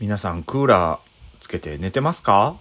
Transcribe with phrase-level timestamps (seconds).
[0.00, 0.98] 皆さんクーラー
[1.40, 2.56] つけて寝てますか？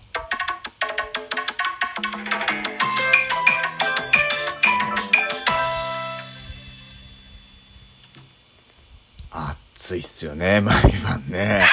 [9.32, 11.66] 暑いっすよね 毎晩ね。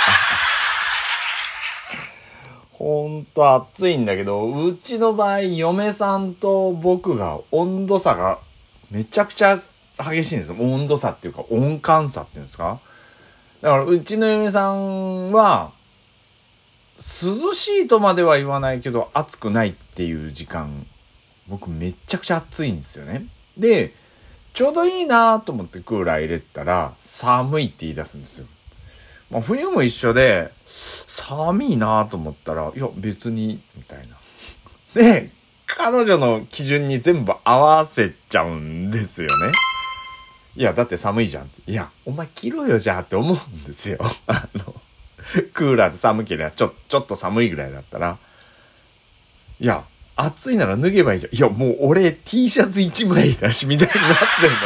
[2.73, 8.39] ほんと暑いんだけどうちの場合嫁さんと僕が温度差が
[8.91, 9.57] めちゃくちゃ
[9.99, 10.49] 激しいんです。
[10.49, 12.79] よ温度差っていうか温感差っていうんですか？
[13.67, 15.73] だからうちの嫁さんは
[16.99, 20.87] 涼しいとまでは言わないけど暑くないっていう時間
[21.49, 23.27] 僕めちゃくちゃ暑いんですよね。
[23.59, 23.93] で
[24.55, 28.47] ちょうどいいなと思ってクーラー入れたら寒いって言い出すんですよ、
[29.33, 30.53] まあ、冬も一緒で
[31.09, 34.15] 寒いなと思ったらいや別にみたいな。
[34.95, 35.31] で
[35.67, 39.53] 彼女の基準に全部合わせちゃうんですよね。
[40.57, 44.75] いやだって寒いじゃんっていやお前着ろよじゃあって思うんですよ あの
[45.53, 48.19] クーラーで寒ければちょ、ちょっと寒いぐらいだったら、
[49.59, 51.35] いや、暑いなら脱げばいいじゃん。
[51.35, 54.57] いや、もう俺 T シャツ1枚だし、みたいになってるの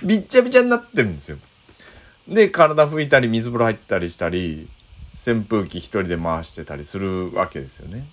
[0.00, 0.18] に。
[0.20, 1.38] びっちゃびちゃになってるんですよ。
[2.28, 4.68] で、体拭いたり、水風呂入ったりしたり、
[5.14, 8.06] 扇風機一人で回してたりするわけですよね。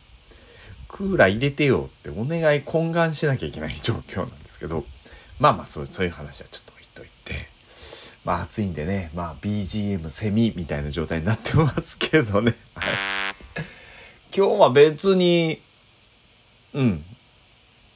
[0.88, 4.86] クーラー入れてよってお願い懇願しなきゃいけない状況なんですけど、
[5.40, 7.56] まあまあそうそういう話はちょっと置いといて。
[8.26, 12.56] まあ暑いんでね、まあ BGM セミみたいな状態になってますけどね。
[12.74, 12.94] はい。
[14.36, 15.62] 今日は別に、
[16.74, 17.04] うん、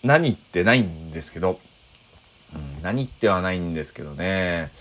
[0.04, 1.60] 何言ってないんですけど、
[2.56, 4.72] うん、何言ってはないんですけどね。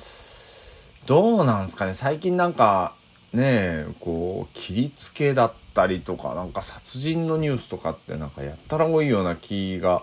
[1.07, 2.95] どうなんすかね最近なんか、
[3.33, 10.03] ねこう、切りつけだったりとか、なんか殺人のニュースとかってなんかやったら多いような気が、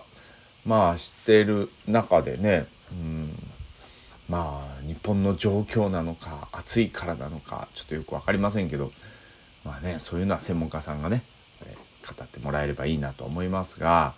[0.66, 3.30] まあしてる中でね、うん、
[4.28, 8.90] まあ日本の状況なのか暑いからなのかちょっとよく分かりませんけど
[9.64, 11.22] まあねそういうのは専門家さんがね
[12.06, 14.14] 語ってもらえればいいなと思いますが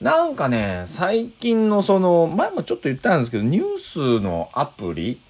[0.00, 5.20] なんかね最近のその前もちょっと言ったんですけどニュースのアプリ、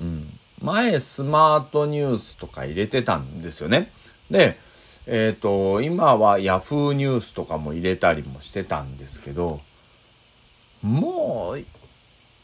[0.00, 0.28] うん、
[0.60, 3.92] 前スマートニュースとか入れてたんですよね。
[4.28, 4.58] で
[5.06, 9.60] えっ、ー、と今は Yahoo ニュースとかも入れたりもしてたんですけど
[10.82, 11.64] もう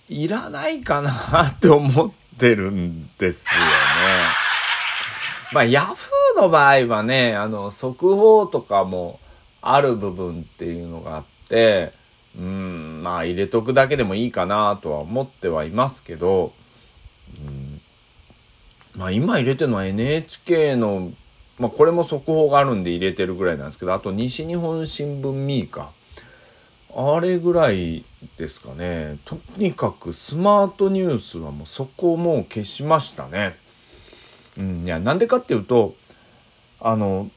[0.09, 3.67] いらないかなって思ってるんですよね。
[5.53, 9.21] まあ、ヤフーの場合はね、あの、速報とかも
[9.61, 11.93] ある部分っていうのがあって、
[12.37, 16.55] うん、まあ入れとくだけでもいいかなとは思ってはいますけど、
[17.39, 17.81] うん、
[18.97, 21.12] まあ今入れてるのは NHK の、
[21.58, 25.90] まあこれも速報があるんで入れてるぐらいなんですけど、あと西日本新聞ミーか。
[26.94, 28.04] あれぐらい
[28.36, 29.16] ですかね。
[29.24, 33.56] とにかくスマートニュースはもうそこをもう消しましたね。
[34.58, 35.94] うん、いや、なんでかっていうと、
[36.80, 37.30] あの、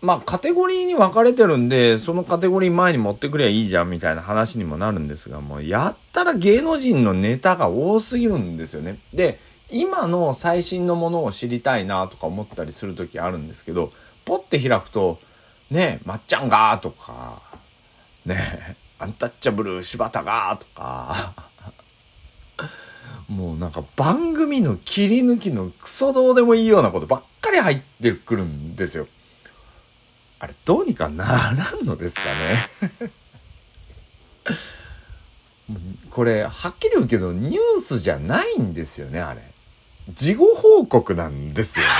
[0.00, 8.98] まあ、カテゴリーに分かれてるんで、そのカテゴリー前に持ってくりゃいいじゃんみたいな話にもなるんですが、もうやったら芸能人のネタが多すぎるんですよね。
[9.12, 9.40] で、
[9.74, 13.92] 今の最新のものを知りたいなとか思ったりする時あるんですけど、
[14.24, 15.18] ポッて開くと、
[15.70, 17.42] ねえまっちゃんがとか、
[18.24, 21.34] ねえアンタッチャブル柴田がとか
[23.28, 29.08] もうなんか番組の切り抜きのクソどうでもいいようなことばっかり入ってくるんですよ。
[30.38, 31.52] あれどうにかなら
[31.82, 32.22] んのですか
[33.00, 33.10] ね
[36.10, 39.53] これはっきり言うけどニュースじゃないんですよねあれ。
[40.12, 41.90] 事後報告なんですよね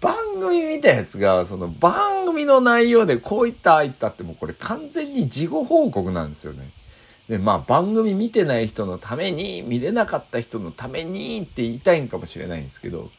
[0.00, 6.70] 番組見たやつがその番組の内容でこういったああいったってもうこれ完全に事後報告なんですよね。
[7.28, 13.10] でまあ番組見てない人のために見れなかった人のためにって言いたいんかもしれないんですけど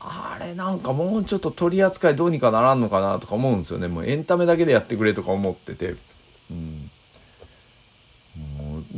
[0.00, 5.96] あれなんかもうちょっと取り扱いどうにかならんのかなとか思うんですよねもうエンタメだけでやってくれとか思ってて。
[6.50, 6.89] うん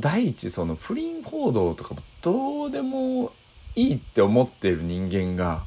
[0.03, 3.33] 第一その不倫報道とかもどうでも
[3.75, 5.63] いいって思ってる人間が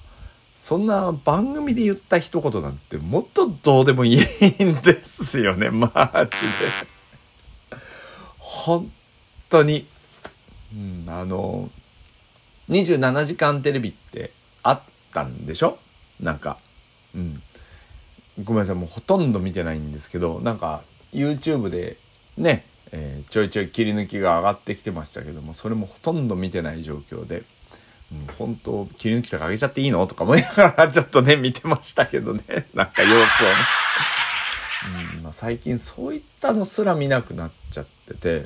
[0.56, 4.20] そんな番組で言った一言なんてもっとどうでもいいん
[4.82, 6.30] ですよね、 マジ
[7.72, 7.78] で。
[8.38, 8.92] 本
[9.50, 9.86] 当に。
[10.74, 11.70] うん、あの、
[12.70, 14.32] 27時間テレビって
[14.64, 14.82] あっ
[15.14, 15.78] たんでしょ？
[16.20, 16.58] なんか。
[17.16, 17.42] うん。
[18.44, 20.82] ごめんなさい、もうほとんど見てないんですけど、なんか
[21.14, 21.98] YouTube で
[22.38, 27.44] ね、えー、ちょいちょい切り抜きが上がってきてましたけども、それもほとんど見てない状況で。
[28.12, 33.26] うん、本当切り抜きとかあげちゃっていいのとか思いながらちょっとね見てましたけどね なんか様子をね、
[35.16, 38.46] うんまあ、最近そういったのすら見なくなっちゃってて、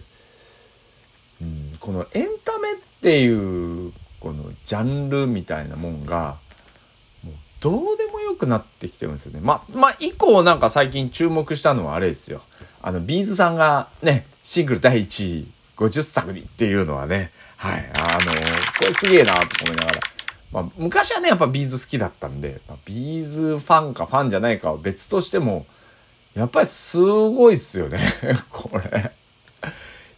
[1.41, 6.37] うん、このエンタメっていうこのジャンルみたいなもんが
[7.23, 9.39] もうどうでもよくなってきてるんですよね。
[9.41, 12.41] ま、まあ、以降なんか最近注目したのはあれですよ。
[12.81, 15.47] あの、 B'z さんがね、シングル第1位、
[15.77, 19.99] 50作にっていうのはね、はい、あのこれすげえなと思いながら。
[20.51, 25.65] まあ、昔はね、やっぱ B'z 好きだったんで、まあ、 B'z ファンかファンじゃないかは別としても、
[26.33, 27.99] やっぱりすごいっすよね、
[28.49, 29.11] これ。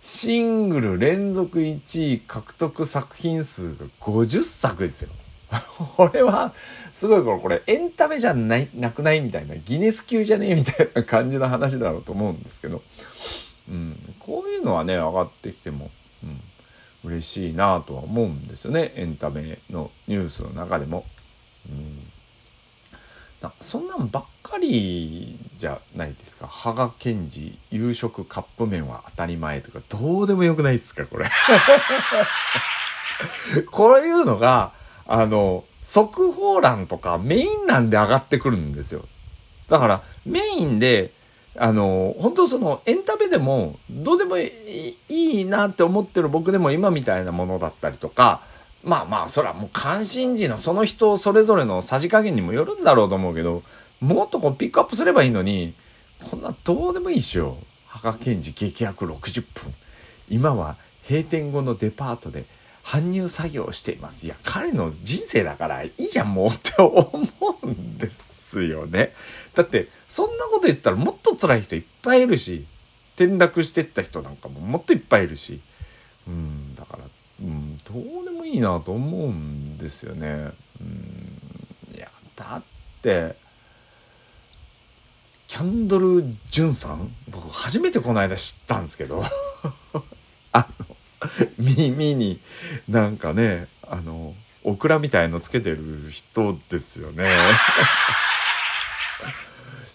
[0.02, 5.10] シングル連続1位獲得作品数が50作ですよ。
[5.98, 6.54] これは、
[6.94, 12.82] すごいこれ、これエンタメじゃない、なくないみたいな、ギネス級じゃねえみたいな感じの話だろうと思うんですけど、
[13.70, 15.90] うん、こういうのはね、上がってきても、
[16.24, 16.42] うん、
[17.12, 21.06] 嬉しいなとは思うんですよねエンタメのニュースの中でも。
[21.70, 22.12] うん
[23.42, 26.48] なそんなんばっかりじゃないですか。
[26.48, 31.28] 羽賀健二、夕食カップ麺は当たり前とか、どうでもよくないですか、これ。
[33.72, 34.74] こういうのが、
[35.08, 39.06] あの、速報欄とかメイン欄で上がってくるんですよ。
[39.70, 41.12] だから、メインで、
[41.58, 48.42] あの、本当そのエンタメでもどうでもいいなって思ってる僕でも今みたいなものだったりとか、
[48.84, 53.64] まあまあ、そらもう関心事のその人それぞれのさじ加減にもよるんだろうと思うけど、
[54.00, 55.74] もっとこうピックアップすればいいのに、
[56.30, 57.58] こんなどうでもいいっしょ。
[57.88, 59.74] 羽賀健二激薬60分。
[60.30, 60.78] 今は
[61.08, 62.46] 閉店後のデパートで
[62.92, 64.26] 搬入作業をしています。
[64.26, 67.22] いや、彼の人生だからいいじゃんもうって 思
[67.62, 69.14] うんですよね。
[69.54, 72.66] だって、そんなこと言ったらもっと辛い人いっぱいいるし、
[73.16, 75.62] 転落してった人なんかももっといっぱいいるし。
[76.28, 77.04] うん、だから、
[77.40, 80.52] うん、どうでもいいなと思うんですよね。
[80.82, 82.64] うん、いや、だっ
[83.02, 83.38] て、
[85.48, 87.10] キャンドル・ジュンさん？
[87.30, 89.24] 僕初めてこの間知ったんですけど
[91.62, 92.40] 耳 に
[92.90, 97.30] なんかねあのオクラみたいのつけてる人ですよね。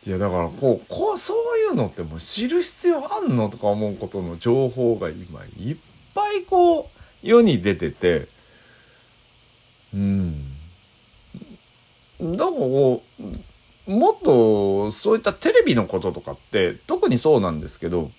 [0.07, 5.77] いやだからこうこうそういうのってもう知る必要あんのとか思うことの情報が今いっ
[6.15, 8.29] ぱいこう世に出てて。
[9.93, 10.53] うん。
[12.21, 13.03] だからこ
[13.87, 18.11] うもっとそういったテレビのこととかって特にそうなんですけど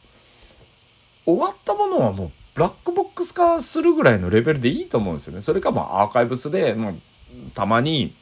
[1.25, 5.44] 終わったものはもうブラックボックス化するぐらいのレベルでいいと思うんですよね。
[5.44, 6.95] それかもうアーカイブスでもう
[7.54, 8.15] たまに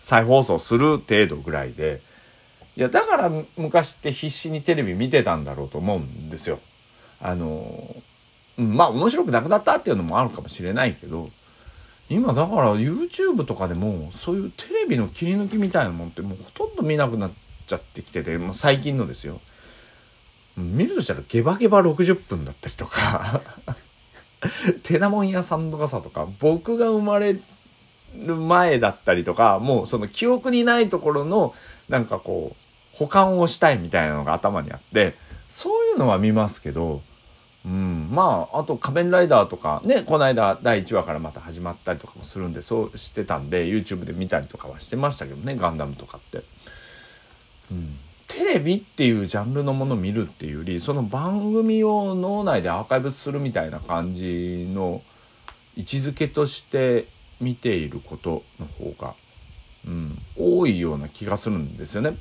[0.00, 2.00] 再放送する程度ぐらいで
[2.74, 6.58] いや、だから昔って必死にテレビ見てたんだろうと思うんですよ。
[7.20, 7.94] あの、
[8.56, 11.28] まあ面白くなくなったっていうのもあるかもしれないけど、
[12.08, 17.30] 今だから YouTube とかでもそういうテレビの切り抜きみたいなもんってもうほとんど見なくなっ
[17.66, 19.38] ちゃってきてて、もう最近のですよ。
[20.56, 23.40] 見るとしたらゲバゲバ60分だったりとか
[24.82, 27.34] テナモン屋さんの傘とか、僕が生まれ
[28.16, 31.54] る前だったりとか、もうその記憶にないところの
[31.88, 32.56] なんかこう、
[32.92, 35.14] 保管をしたいみたいなのが頭にあって
[35.48, 37.02] そういうのは見ますけど、
[37.64, 46.44] うん、まああと「仮面ライダー」とかねこの間第1話からまた始まったりとかもするんでそうしてたんで YouTube で見たりとかはしてましたけどねガンダムとかって。
[47.70, 47.98] うん
[48.32, 55.02] テレビっていうジャンルのものを見るっていうよりその番組を脳内でアーカイブするみたいな感じの
[55.76, 57.06] 位置づけとして
[57.42, 59.14] 見ていることの方が、
[59.86, 62.16] うん、多いような気がするんですよね。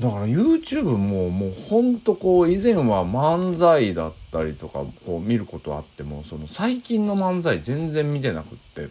[0.00, 8.82] だから YouTube ももうほんとこう以前は漫才だったりとかこう見ることあってもその最近の漫才全然見てなくって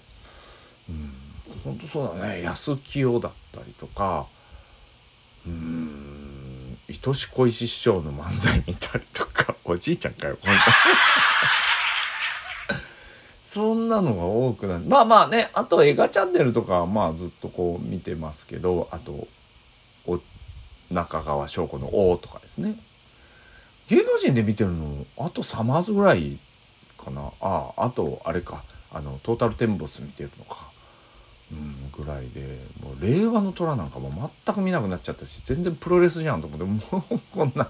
[0.89, 1.13] うん
[1.65, 4.27] ほんとそうだね安清だったりとか
[5.47, 6.77] うん。
[6.89, 9.55] 愛し恋し師匠の漫才見たりとか。
[9.63, 10.61] おじいちゃんかよほんと。
[13.43, 14.85] そんなのが多くなる。
[14.85, 19.27] まあまあねあと映画チャンネルとかはまあずっとこう見てますけどあと
[20.89, 22.75] 中川翔子の「お」とかですね。
[23.89, 26.39] 芸能人で見てるのあとサマーズぐらい
[26.97, 27.31] かな。
[27.41, 28.63] あああとあれか。
[28.93, 30.70] あのトータルテンボス見てるのか。
[31.51, 32.41] うんぐらいで
[32.81, 37.67] もう令和の虎なんかも全く見なくなっちゃったし全然プロレスじゃんと思ってもうこんな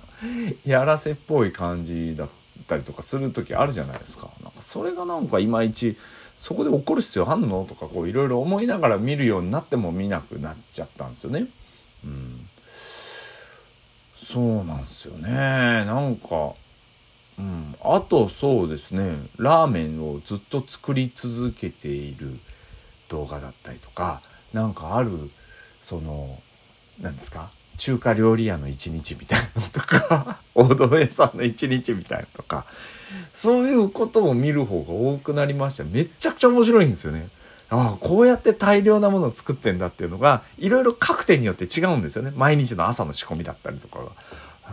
[0.66, 2.30] やらせっぽい感じだっ
[2.68, 4.30] たりとかする時あるじゃないですか。
[4.44, 5.98] なんかそれがなんかいまいち
[6.38, 11.48] そこで怒る必要あんのとかこういろいろ思いながら見るようになっても見なくなっちゃったんですよね。
[12.06, 12.48] うん。
[14.16, 15.30] そうなんですよね。
[15.30, 16.54] なんか
[17.38, 17.76] うん。
[17.84, 19.18] あとそうですね。
[19.38, 22.40] ラーメンをずっと作り続けている。
[23.12, 24.22] 動画だったりとか
[24.54, 25.12] なんかある
[25.82, 26.40] その
[27.02, 27.50] 何ですか？
[27.78, 32.66] 中華料理屋の一日みたいなのとか おうどん屋さんの一日みたいなとか
[33.34, 37.28] そういうことを見る方が多くなりましためちゃくちゃ面白いんですよね。
[37.70, 42.32] ああこうやって大量なものを作ってんだっていうのがいろいろ各店によって違うんですよね。
[42.36, 44.06] 毎日の朝の仕込みだったりとかが。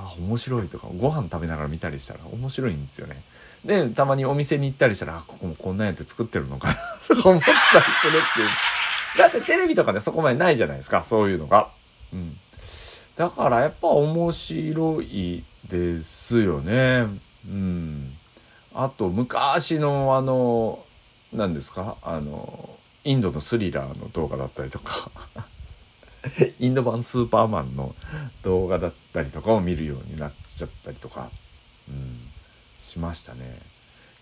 [0.02, 3.22] あ面白いとかご飯食べながら見たりしたら面白いんですよね。
[3.64, 6.74] でたまにお店に行ったりしたらあここもこんなやって作ってるのかな
[7.22, 7.56] と思ったり
[8.00, 8.48] するっていう。
[9.18, 11.68] だってテレビとかでそこまでないじゃないですかそういうのが。
[12.12, 12.38] うん。
[13.16, 17.06] だからやっぱ面白いですよね。
[17.46, 18.12] うん。
[18.74, 20.84] あと昔のあの
[21.32, 22.70] 何ですかあの
[23.04, 25.10] インドのスリラーの動画だったりとか。
[26.58, 27.94] インド版スーパーマンの
[28.42, 31.30] 動画だったりとかを見るようになっちゃったりとか、
[31.88, 32.20] うん、
[32.80, 33.60] しましたね。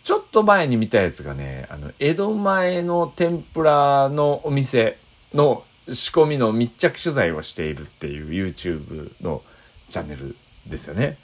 [0.05, 4.99] ちょっと前に見たやつがね、あの、江戸前の天ぷらのお店
[5.35, 9.43] の仕込みの密着取材をしているっていう YouTube の
[9.91, 10.37] チャンネル
[10.67, 11.19] ですよね。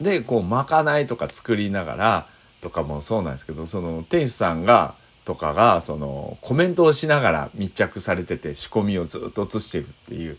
[0.00, 2.26] で、こう、まかないとか作りながら
[2.60, 4.94] とかもそうなんですけど、その店主さんが
[5.24, 10.38] とかがそのコメントをしながら密着されてて仕込みをずっと映してるっていう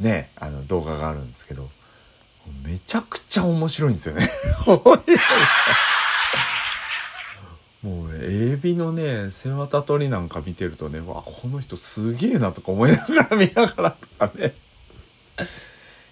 [0.00, 1.68] ねあの動画があるんですけど
[2.64, 4.28] めちゃくちゃ面白いんですよね
[7.82, 14.54] もうエビのね背わた取りなんか見てるとねわこの人すげえなとか思いながら見ながらとかね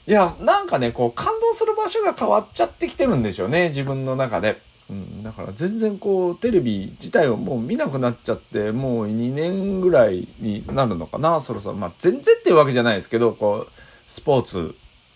[0.07, 4.61] いやなんかねこう感動する場所が変わっちゃってきてるんでしょうね自分の中で。
[4.89, 11.75] うん、だから全然こうテレビ自体をもう見なくなっちゃってもう2年ぐらいになるのかなそろそろ。
[11.75, 13.73] まあ全然っていうわけじゃないですけどこう
[14.07, 14.75] スポーツ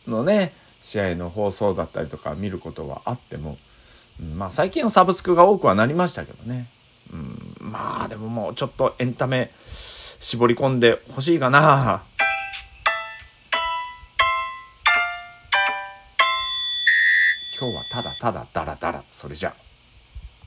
[0.09, 3.59] のね試合の放送だったりとか見ることはあっても、
[4.21, 6.69] うん、まあ最近はサブスクが多くはなりましたけどね、
[7.13, 9.53] うん、まあでももうちょっとエンタメ
[10.19, 12.03] 絞り込んでほしいかな。
[17.61, 19.05] 今日はただただダラダラ。
[19.11, 19.70] それじゃあ。